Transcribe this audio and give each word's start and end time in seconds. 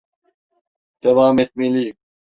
Devam 1.03 1.39
etmeliyim. 1.39 1.97